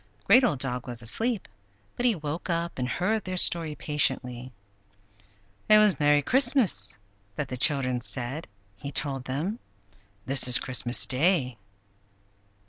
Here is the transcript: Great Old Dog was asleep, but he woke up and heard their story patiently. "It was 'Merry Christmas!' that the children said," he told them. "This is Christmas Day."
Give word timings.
Great 0.23 0.43
Old 0.43 0.57
Dog 0.57 0.87
was 0.87 1.03
asleep, 1.03 1.47
but 1.95 2.07
he 2.07 2.15
woke 2.15 2.49
up 2.49 2.79
and 2.79 2.89
heard 2.89 3.23
their 3.23 3.37
story 3.37 3.75
patiently. 3.75 4.51
"It 5.69 5.77
was 5.77 5.99
'Merry 5.99 6.23
Christmas!' 6.23 6.97
that 7.35 7.49
the 7.49 7.55
children 7.55 7.99
said," 7.99 8.47
he 8.77 8.91
told 8.91 9.25
them. 9.25 9.59
"This 10.25 10.47
is 10.47 10.57
Christmas 10.57 11.05
Day." 11.05 11.59